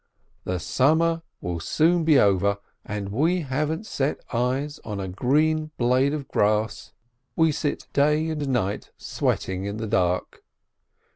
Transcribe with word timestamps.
"The 0.45 0.57
summer 0.59 1.21
will 1.41 1.59
soon 1.59 2.03
be 2.05 2.17
over, 2.17 2.57
and 2.83 3.09
we 3.09 3.41
haven't 3.41 3.85
set 3.85 4.19
eyes 4.33 4.79
on 4.83 4.99
a 4.99 5.07
green 5.07 5.69
blade 5.77 6.11
of 6.11 6.27
grass. 6.27 6.91
We 7.35 7.51
sit 7.51 7.85
day 7.93 8.27
and 8.29 8.49
night 8.49 8.89
sweating 8.97 9.65
in 9.65 9.77
the 9.77 9.85
dark." 9.85 10.43